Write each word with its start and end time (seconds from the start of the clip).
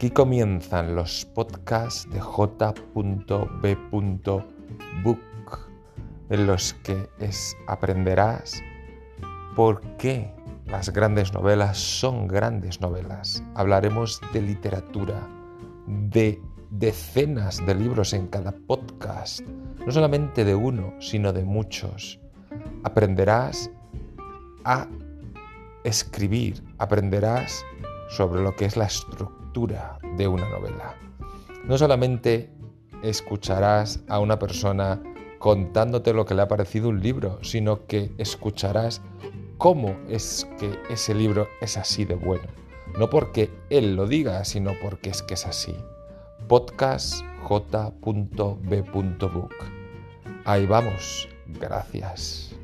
Aquí 0.00 0.08
comienzan 0.08 0.96
los 0.96 1.26
podcasts 1.26 2.08
de 2.10 2.20
j.b.book, 2.20 2.78
en 6.30 6.46
los 6.46 6.72
que 6.82 7.06
aprenderás 7.66 8.62
por 9.54 9.82
qué 9.98 10.32
las 10.64 10.88
grandes 10.88 11.34
novelas 11.34 11.76
son 11.76 12.26
grandes 12.28 12.80
novelas. 12.80 13.44
Hablaremos 13.54 14.22
de 14.32 14.40
literatura, 14.40 15.28
de 15.86 16.40
decenas 16.70 17.58
de 17.66 17.74
libros 17.74 18.14
en 18.14 18.28
cada 18.28 18.52
podcast, 18.52 19.42
no 19.84 19.92
solamente 19.92 20.46
de 20.46 20.54
uno, 20.54 20.94
sino 20.98 21.30
de 21.34 21.44
muchos. 21.44 22.18
Aprenderás 22.84 23.70
a 24.64 24.88
escribir, 25.84 26.64
aprenderás 26.78 27.62
sobre 28.10 28.42
lo 28.42 28.54
que 28.54 28.66
es 28.66 28.76
la 28.76 28.84
estructura 28.86 29.98
de 30.16 30.28
una 30.28 30.48
novela. 30.48 30.94
No 31.64 31.78
solamente 31.78 32.50
escucharás 33.02 34.00
a 34.08 34.18
una 34.18 34.38
persona 34.38 35.02
contándote 35.38 36.12
lo 36.12 36.26
que 36.26 36.34
le 36.34 36.42
ha 36.42 36.48
parecido 36.48 36.90
un 36.90 37.00
libro, 37.00 37.38
sino 37.42 37.86
que 37.86 38.12
escucharás 38.18 39.00
cómo 39.56 39.96
es 40.08 40.46
que 40.58 40.78
ese 40.90 41.14
libro 41.14 41.48
es 41.60 41.76
así 41.76 42.04
de 42.04 42.14
bueno. 42.14 42.48
No 42.98 43.08
porque 43.08 43.50
él 43.70 43.96
lo 43.96 44.06
diga, 44.06 44.44
sino 44.44 44.72
porque 44.82 45.10
es 45.10 45.22
que 45.22 45.34
es 45.34 45.46
así. 45.46 45.74
Podcast 46.48 47.24
j.b.book. 47.44 48.54
Ahí 50.44 50.66
vamos. 50.66 51.28
Gracias. 51.46 52.54